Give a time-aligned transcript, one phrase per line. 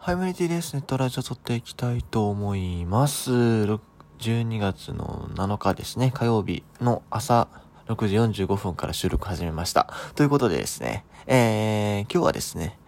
[0.00, 0.74] はい、メリティです。
[0.74, 3.32] ネットラジオ撮っていきたいと思います。
[3.32, 7.48] 12月の7日ですね、火曜日の朝
[7.88, 9.92] 6時45分から収録始めました。
[10.14, 12.78] ということでですね、えー、今日はですね、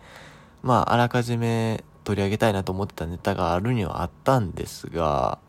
[0.63, 5.41] まあ、あらかじめ取り上げたいなと思ってたネタがあるにはあったんですが、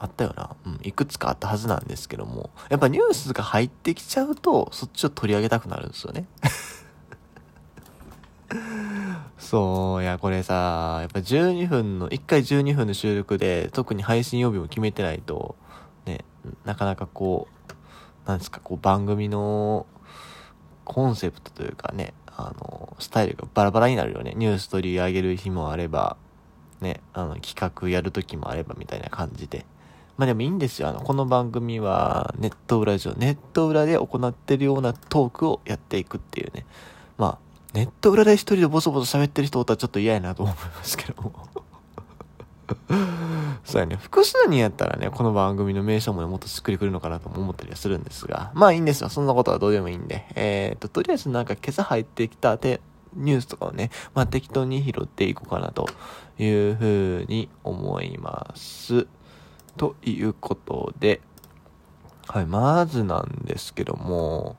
[0.00, 0.56] あったよな。
[0.66, 6.26] うん、いくつかあったはずなんですけども、やっぱニュースが入ってきちゃうと、そっちを取り上げたくなるんですよね。
[9.52, 15.56] そう、いや、これさ、やっぱ12分の、1回12分の収録で、特に配信曜日も決めてないと、
[16.06, 16.24] ね、
[16.64, 19.84] なかなかこう、なんですか、こう番組の
[20.86, 24.32] コンセプトというかね、あの、スタイルがバラバラになるよね。
[24.38, 26.16] ニュース取り上げる日もあれば、
[26.80, 29.66] ね、あの、企画やる時もあればみたいな感じで。
[30.16, 30.88] まあでもいいんですよ。
[30.88, 36.64] あの、この番組はネット裏上、ネット裏で行ってるようなトークをやっていくっていうね。
[37.72, 41.32] ネット裏で一人でボソボソ喋ってる人おったらちょっと嫌やなと思いますけども。
[43.64, 43.96] そうやね。
[43.96, 48.50] 複数人やったらね、この番組の名称もね、もっとしっくりくるのかなとも思ったりはするんですが。
[48.54, 49.08] まあいいんですよ。
[49.08, 50.26] そんなことはどうでもいいんで。
[50.34, 52.80] えー、と、とりあえずなんか今朝入ってきたて
[53.14, 55.88] ニュースとかをね、まあ適当に拾っていこうかなと
[56.38, 56.84] いうふ
[57.22, 59.06] うに思います。
[59.76, 61.20] ということで、
[62.26, 64.56] はい、まずなんですけども、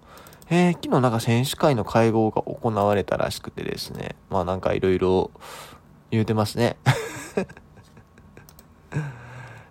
[0.49, 5.31] えー、昨日なんか選手会の会合が行われたらしくてですね、まあなんかいろいろ
[6.11, 6.77] 言うてますね。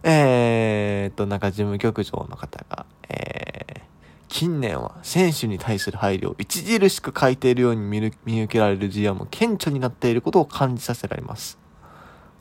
[0.02, 3.80] えっと、なんか事務局長の方が、えー、
[4.28, 11.58] 近年は選手に対する配慮を著しく欠いているように見る見受けられる事案も顕著になっていることを感じさせられます。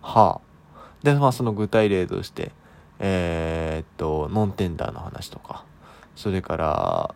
[0.01, 0.41] はあ。
[1.03, 2.51] で、まあその具体例として、
[2.99, 5.65] えーっと、ノンテンダーの話とか、
[6.15, 7.15] それから、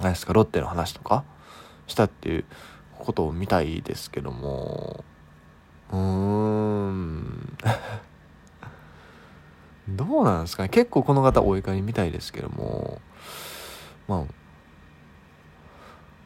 [0.00, 1.24] 何ですか、ロッテの話とか、
[1.86, 2.44] したっていう
[2.98, 5.04] ことを見たいですけども、
[5.90, 7.56] うーん、
[9.88, 10.68] どうなんですかね。
[10.68, 13.00] 結構この方お怒りみたいですけども、
[14.06, 14.24] まあ、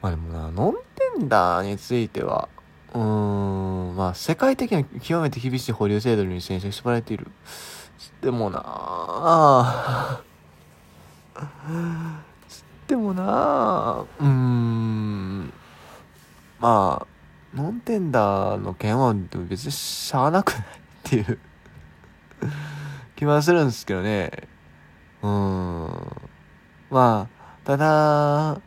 [0.03, 0.75] まあでもな、ノン
[1.19, 2.49] テンダーについては、
[2.93, 7.31] うーん、まあ世界的に極めて厳しい保留制度に選手が縛られている。
[8.21, 10.23] でもなあ
[12.87, 15.53] でもなうーん、
[16.61, 17.07] まあ、
[17.57, 19.15] ノンテンダーの件は
[19.49, 20.65] 別にしゃあなくないっ
[21.03, 21.39] ていう
[23.17, 24.49] 気はするんですけどね。
[25.23, 26.31] うーん。
[26.91, 28.61] まあ、ただ、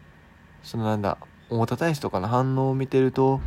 [0.63, 1.17] そのなんだ、
[1.49, 3.39] 大田大使とかの反応を見てると、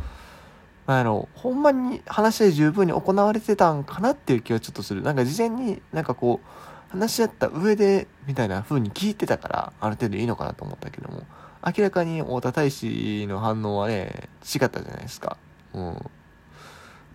[0.85, 5.01] まあ、あの、ほんまに話で十分に行われてたんかなっていう気はちょっとする。
[5.01, 6.47] なんか事前になんかこう、
[6.89, 11.23] 話し合った上で、みたいな風に聞いてたから、ある程度いいのかなと思ったけども、
[11.65, 15.37] 明らかに大田大使の反応はね、違ったじゃないですか。
[15.73, 16.09] うん。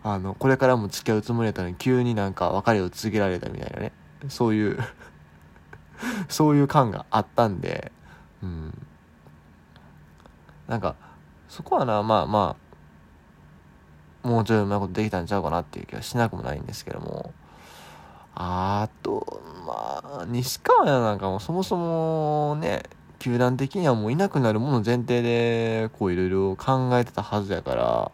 [0.04, 3.92] あの、これからも付き合うつもりだったのに急になんか別れを告げられたみたいなね。
[4.28, 4.78] そういう
[6.28, 7.90] そういう感があったんで、
[8.42, 8.86] うん。
[10.68, 10.94] なんか、
[11.48, 12.56] そこはな、まあま
[14.24, 17.32] あ、もうちょいうまいことできたんちゃうかなっていう気はしなくもないんですけども。
[18.34, 22.82] あと、まあ、西川なんかもそもそもね、
[23.18, 28.12] 球団的にはもういなくなるもの前提で、こういろいろ考えてたはずやから、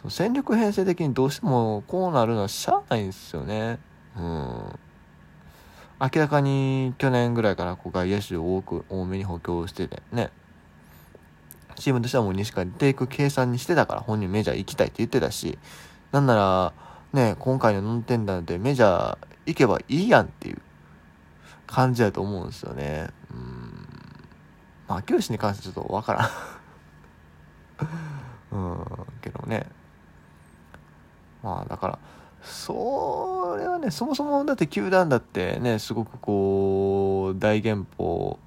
[0.00, 3.78] その戦力編成的にどうしてもこうなるのはしゃあないんですよね。
[4.16, 4.78] うん。
[6.00, 10.30] 明らかに去年ぐらいからこう外野手を多く、多めに補強しててね。
[11.74, 15.58] チームとしてはもう西川に出ていく計算にしてたから本人メジャー行きたいって言ってたし、
[16.12, 16.72] なんなら、
[17.12, 20.58] ね、今回のノンテンダーでメジャー行けばいいやんっていう
[21.66, 23.08] 感じだと思うんですよね。
[23.30, 23.88] うん。
[24.86, 26.28] まあ、秋吉に関してちょっとわからん。
[28.52, 28.84] うん、
[29.20, 29.66] けどね。
[31.42, 31.98] まあ、だから、
[32.42, 38.38] それはね、そもそもだって球団だってね、すごくこう、大減俸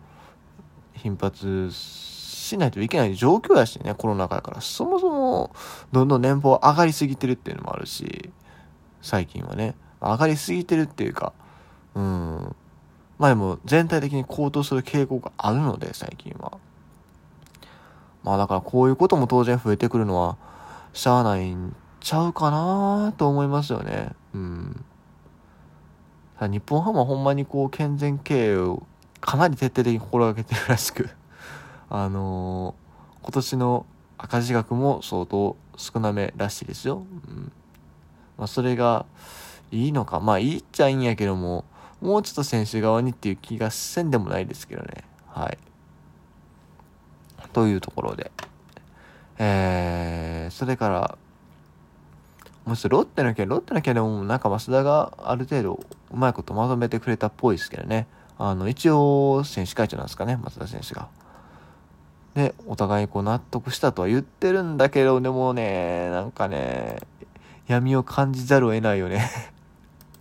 [0.94, 4.62] 頻発しないといけない状況やしね、コロナ禍やから。
[4.62, 5.56] そもそも、
[5.92, 8.31] どんどん年俸上がりすぎてるっていうのもあるし、
[9.01, 9.75] 最近はね。
[10.01, 11.33] 上がりすぎてるっていうか、
[11.95, 12.56] うん。
[13.19, 16.57] まあでも、全体的に高騰する傾向があるので、最近は。
[18.24, 20.38] まあだから、こういうことも当然増えてくるのは、
[20.94, 24.09] しゃあないんちゃうかなと思いますよね。
[24.33, 24.86] うん。
[26.42, 28.83] 日本ハムはほんまにこう、健全経営を
[29.19, 31.09] かなり徹底的に心がけてるらしく。
[31.89, 33.86] あのー、今年の
[34.18, 37.04] 赤字額も相当少なめらしいですよ。
[37.27, 37.51] うん。
[38.42, 39.06] まあ、それが
[39.72, 40.20] いいのか。
[40.20, 41.64] まあ、いいっちゃいいんやけども、
[42.02, 45.04] もうちょっと選手側にっていう気がせんでもないですけどね。
[45.28, 45.60] はい。
[47.54, 48.32] というところで。
[49.38, 51.18] えー、それから、
[52.66, 55.74] もしロッテの件、ロッテの件でもなんか増田がある程度
[56.12, 58.08] うまいことまとめてくれたっぽいですけどね。
[58.40, 61.10] あの、一応選手会長なんですかね、松田選手が。
[62.34, 66.98] で、お互いこう納得したとは言ってるんだけど、でもね、なんかね、
[67.71, 69.29] 闇を感じざるを得ないよね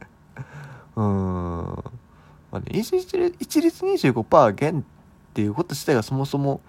[0.97, 1.85] うーん。
[2.51, 4.83] まあね、一律一律25%減っ
[5.35, 6.61] ていうこと自体がそもそも、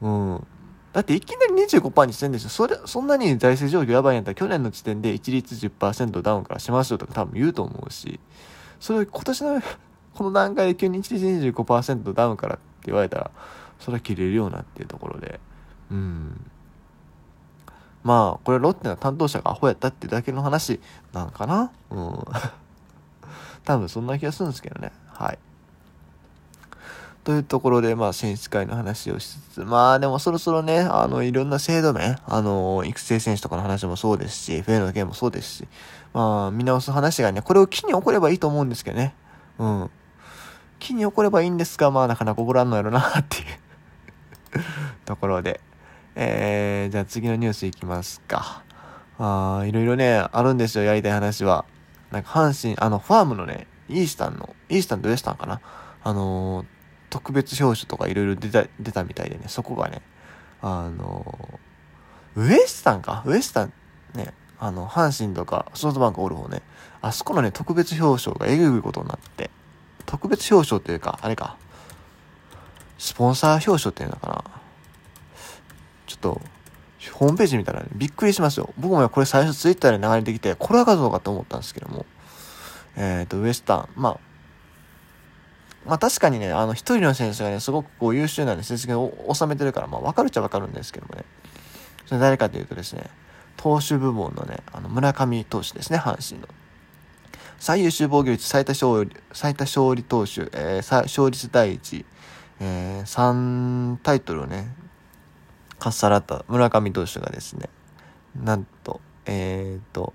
[0.00, 0.46] うん。
[0.92, 8.18] だっていきなり25%にしてんでしょそれ、そんなに財政状況やばいんやったら去年の時点で一律10%ダウンからしましょうとか多分言うと思うし、
[8.80, 9.62] それ今年の
[10.14, 13.30] この段階で急に一律25%ダウンからって言われたら、
[13.78, 15.40] それは切れるようなっていうところで、
[15.90, 16.50] うん。
[18.02, 20.80] まあ、これロッテの担当者がアホやったってだけの話
[21.12, 22.24] なんかなうん。
[23.64, 24.90] 多分そんな気がするんですけどね。
[25.08, 25.38] はい。
[27.22, 35.68] というところで、まあ、選手会の話をしつつ、まあ、でもそろそろね、あの、いろんな制度面、あの、育成選手とかの話もそうですし、FA の件もそうですし、
[36.14, 39.14] まあ、見直す話がね、これを機に起こればいいと思うんですけどね。
[39.58, 39.90] うん。
[40.78, 44.64] 機に起こればいいんですが、まあ、なかなか起こらんのやろな、っていう
[45.04, 45.60] ところで。
[46.14, 48.62] えー、じゃあ次のニュースいきますか。
[49.18, 51.64] あいろいろね、あるんですよ、やりたい話は。
[52.10, 55.60] なんか阪神、あの、ファームのね、イースタンの、イースタンとウエスタンかな
[56.02, 56.66] あのー、
[57.10, 60.02] 特別表彰とかいろいろ出た、出たみたいでね、そこがね、
[60.62, 63.22] あのー、ウエスタンか？
[63.26, 63.72] ウエスタン、
[64.14, 66.62] ね、あの、阪神とかソフトバンクおる方ね、
[67.02, 69.50] あそこのね、特別表彰がえぐいことになって、
[70.06, 71.56] 特別表彰っていうか、あれか、
[72.98, 74.59] スポンサー表彰っていうのかな
[76.20, 76.40] と、
[77.12, 78.72] ホームページ見たら、ね、びっくりしますよ。
[78.78, 82.04] 僕もこれ最初ツイッターで流れてきて、これは画像かと思ったんですけども、
[82.96, 84.18] えっ、ー、と、ウエスタン、まあ、
[85.86, 91.24] まあ確かにね、あの、一人の選手がね、すごくこう優秀な、ね、成績を収めてるから、まあ分かるっちゃ分かるんですけどもね。
[92.06, 93.08] それ誰かというとですね、
[93.56, 96.48] 投手部門のね、あの、村上投手ですね、阪神の。
[97.58, 102.04] 最優秀防御率、最多勝利、最多勝利投手、えー、勝率第一、
[102.58, 104.74] えー、3タイトルをね、
[105.80, 106.44] かっさらった。
[106.48, 107.68] 村上投手がですね、
[108.36, 110.12] なんと、えっ、と、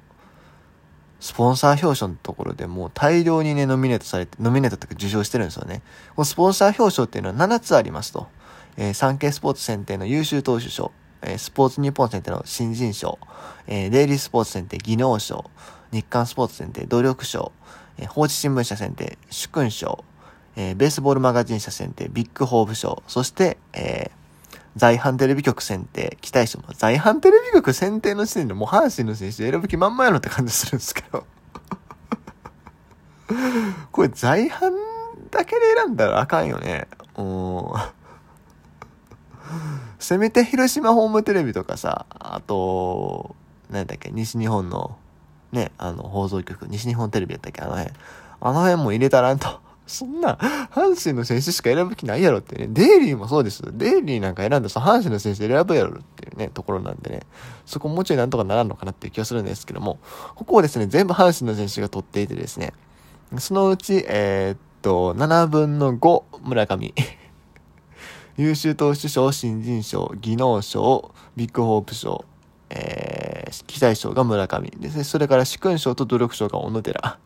[1.19, 5.81] スポンサー表彰のところでもう大量にね、ノミネートされて、ノミネートとか受賞してるんですよね。
[6.15, 8.27] このスポンサー表彰っていうのは7つありますと。
[8.77, 10.91] えー、産経スポーツ選定の優秀投手賞、
[11.21, 13.19] えー、スポーツ日本選定の新人賞、
[13.67, 15.50] えー、デイリースポーツ選定技能賞、
[15.91, 17.51] 日刊スポーツ選定努力賞、
[17.97, 20.03] えー、放置新聞社選定主勲賞、
[20.56, 24.25] えー、ベースボールマガジン社選定ビッグホーブ賞、そして、えー、
[24.75, 31.25] 在阪テレビ局選定、期待しても、在阪テレビ局選定の時点でもう阪神の選手選ぶ気満々やろって感じするんですけど。
[33.92, 34.74] これ在阪
[35.31, 36.88] だけで選んだらあかんよね。
[37.18, 37.72] うん。
[40.00, 43.36] せめて広島ホームテレビとかさ、あと、
[43.69, 44.98] 何だっけ、西日本の、
[45.51, 47.94] ね、あの、放送局、西日本テレビやったっけ、あの辺。
[48.42, 49.64] あの辺も入れたらんと。
[49.87, 50.35] そんな、
[50.71, 52.67] 阪神の選手しか選ぶ気ないやろってね。
[52.69, 53.61] デイリーもそうです。
[53.71, 57.21] デイリーなんか選んだら阪神の選手選ぶやろっていうね、ところなんでね。
[57.65, 59.99] そこもうちょいなんとかならんのかなっていう気がするんですけども、
[60.35, 62.73] ここをですね、全部阪神の選手が取っていてですね、
[63.37, 66.93] そのうち、えー、っと、7分の5、村上。
[68.38, 72.25] 優秀投手賞、新人賞、技能賞、ビッグホープ賞、
[72.69, 75.03] えー、期待賞が村上ですね。
[75.03, 77.19] それから主勲賞と努力賞が小野寺。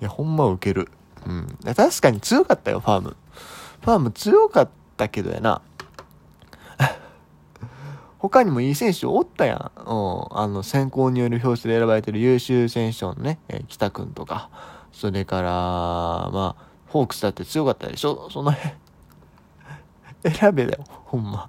[0.00, 0.90] いや、ほんまウケる。
[1.26, 1.58] うん。
[1.74, 3.16] 確かに強かったよ、ファーム。
[3.82, 5.62] ファーム強かったけどやな。
[8.18, 9.72] 他にもいい選手おったやん。
[9.76, 10.38] うん。
[10.38, 14.50] あの、選考による表紙で選ばれてる優秀選手のね、えー、北くんとか。
[14.92, 18.28] それから、まあ、ホークスだって強かったでしょ？
[18.30, 18.74] その辺
[20.34, 21.48] 選べだよ、ほんま。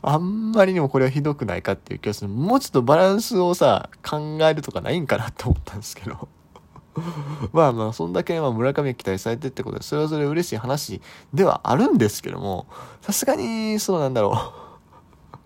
[0.00, 2.30] あんまりにもこれはひどくないかっていう気がする。
[2.30, 6.28] もうちょっとバランスをさ、考えるとかないんかなって思ったんですけど。
[7.52, 11.00] まあまあ、そんだけまあ村上が期待されてってことで、それはそれ嬉しい話
[11.32, 12.66] ではあるんですけども、
[13.00, 14.52] さすがに、そうなんだろ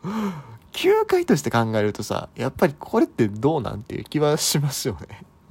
[0.05, 0.09] う。
[0.73, 5.23] 球界として考えるとさ、やっぱりこれってどうなんていう気はしますよね。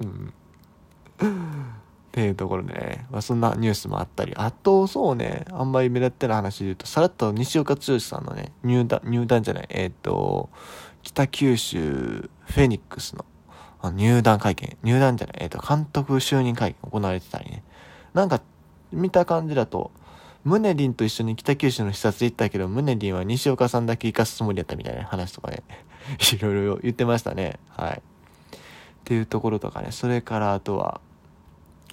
[1.20, 1.72] うん。
[2.16, 10.48] っていうところでね、まあ、そんなニュースもあったり、あと、そうね、あんまり目立ってない話で言うと、さらっと西岡剛さんのね、入団、入団じゃない、えっ、ー、と、
[11.02, 13.24] 北九州フェニックスの
[13.90, 17.62] 入団会見、入団じゃない、えっ、ー、と、監督就任会見行われてたりね。
[18.14, 18.40] なんか、
[18.92, 19.90] 見た感じだと、
[20.44, 25.62] ムネリンと一緒に北九州の視察行ったけど、ムネリンは西岡さんだけ行かすつもりだったみたいな話とかね、
[26.32, 27.58] いろいろ言ってましたね。
[27.70, 28.00] はい。
[28.00, 28.58] っ
[29.04, 31.00] ていうところとかね、それからあとは、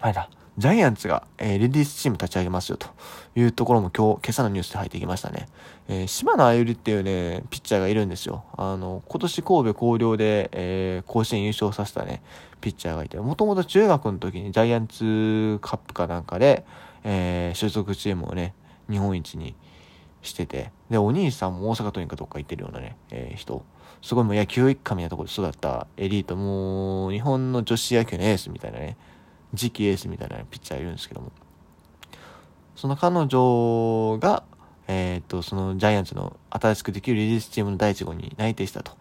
[0.01, 2.88] あれだ、ジャイアンツが、えー、レディースチーム立ち上げますよと
[3.36, 5.48] いうところも今日、今朝のニュースで入ってきましたね。
[5.88, 8.43] えー、島野あゆりっていうね、ピッチャーがいるんですよ。
[8.55, 12.22] あの、今年神戸広陵で、えー、甲子園優勝させたね、
[12.62, 16.65] ピッチャーがいて、もともと中学の時にジャイアンツカップかなんかで、
[17.03, 18.53] えー、所属チームをね、
[18.91, 19.55] 日本一に
[20.22, 23.65] してて、で、お兄さんも大阪桐蔭かどっか行ってるようなね、えー、人。
[24.03, 28.98] すごいもう野球一家みたいなところで育ったエリート、もう日本の女子野球のエースみたいなね、
[29.55, 31.31] 次期エースみたいなピッチャーいるんですけども、
[32.75, 34.43] その彼女が、
[34.88, 38.91] えっ、と、そのジャイアンツの新しくできるリリースチームの第一号に内定したと。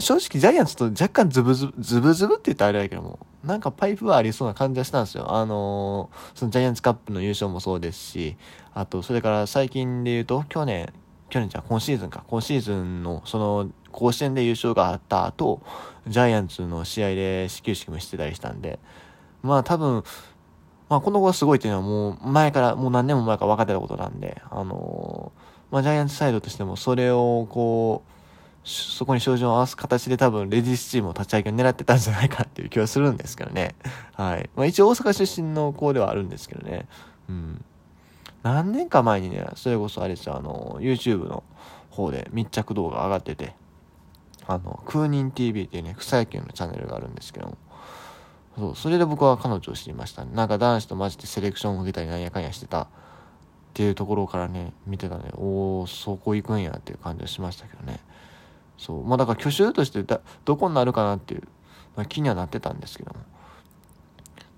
[0.00, 5.34] 正直ジャイアンツと若干ズブズブ、ズブズブって言ったらあれだけども、なんかパイプはありそうな感じはしたんですよ。
[5.34, 8.36] あのー、そのジャイアンツカップの優勝もそうですし、
[8.74, 10.92] あと、それから最近で言うと、去年、
[11.30, 15.62] 去年じゃ今シーズンか、今シーズンのその甲子園で優勝があった後、
[16.06, 18.78] ジャイアンツの試合で始球式もしてたりしたんで、
[19.42, 20.04] まあ多分、
[20.88, 28.12] まあこの子がすごいっていうのはもう前から、もう何年も前から分かってたことなんで、あのー、まあジャイアンツサイドとしてもそれをこう、
[28.64, 33.74] そこに照準を合わす形で多分レディスチームを立ち上げを狙ってたんじゃないかっていう気はするんですけどね。
[34.14, 34.50] はい。
[34.54, 36.86] まあ一応大阪出身の子ではあるんですけどね。
[37.28, 37.64] うん。
[38.42, 41.42] 何年か前にね、それこそあれですよ、あの、YouTube の
[41.90, 43.54] 方で密着動画上がってて、
[44.46, 47.56] あの、空人 TV っていうね、草野球のチャンネルがあるんですけども、
[48.56, 50.24] そう、それで僕は彼女を知りました。
[50.24, 52.86] なんか男子とマジでセレクションを受けたりなんやかんやしてたっ
[53.74, 58.00] ていうところからね、見てたね、おー、そこ行くんやっていう感じはしましたけどね。
[58.76, 59.04] そう。
[59.04, 61.42] まあだから挙手としてだどこになるかなっていう、
[61.96, 63.20] まあ、気にはなってたんですけども。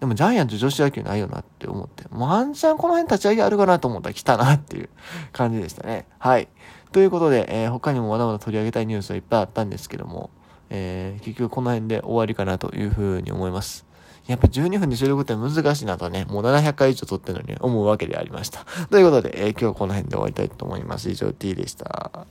[0.01, 4.89] でもジャイアンツ女子野球ないよなって思って、もうワンチャンこの辺立ち上げあるかなと思ったら来たなっていう
[5.33, 6.07] 感じでしたね。
[6.19, 6.49] はい。
[6.93, 10.31] ということで、えー、他にもまだまだ取り上げたいニュースはいっぱいあったんですけども、
[10.71, 13.87] えー、結局この辺で終わりかなというふうに思います。
[14.27, 18.65] やっぱ12分で収録って難しいなとね、もう700回以上撮ってるのに思うわけでありました。
[18.91, 21.11] ということで、えー、今日はこの辺で終わりたいと思います。
[21.11, 22.27] 以上 T でした。